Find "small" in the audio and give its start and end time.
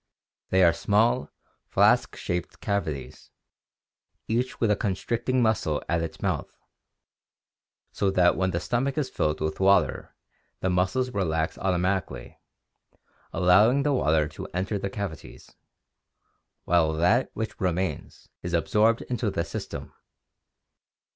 0.73-1.29